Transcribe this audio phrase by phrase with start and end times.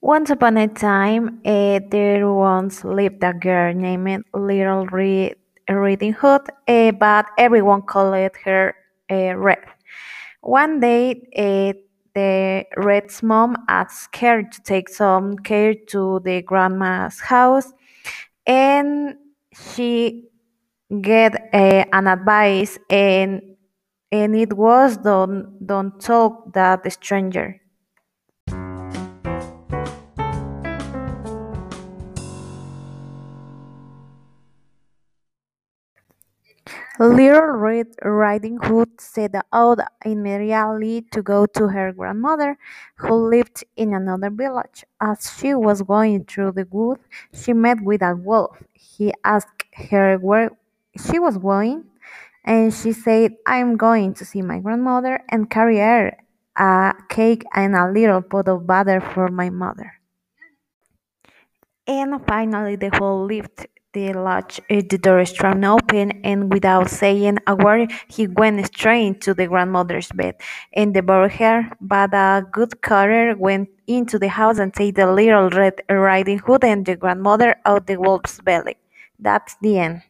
[0.00, 5.34] Once upon a time, there once lived a girl named Little Red
[5.68, 8.74] Riding Hood, eh, but everyone called her
[9.08, 9.58] eh, Red.
[10.42, 11.72] One day, eh,
[12.14, 17.72] the Red's mom asked her to take some care to the grandma's house,
[18.46, 19.16] and
[19.54, 20.28] she
[21.02, 23.42] get an advice, and
[24.12, 27.60] and it was don't don't talk that stranger.
[36.98, 42.56] Little Red Riding Hood set out immediately to go to her grandmother,
[42.96, 44.84] who lived in another village.
[44.98, 46.98] As she was going through the wood,
[47.34, 48.56] she met with a wolf.
[48.72, 50.50] He asked her where
[50.96, 51.84] she was going,
[52.44, 56.16] and she said, I'm going to see my grandmother and carry her
[56.56, 59.92] a cake and a little pot of butter for my mother.
[61.86, 67.56] And finally, the wolf left the lodge, the door swung open, and without saying a
[67.56, 70.34] word, he went straight to the grandmother's bed
[70.74, 71.70] and devoured her.
[71.80, 76.62] But a good cutter went into the house and take the little Red Riding Hood
[76.64, 78.76] and the grandmother out the wolf's belly.
[79.18, 80.02] That's the end.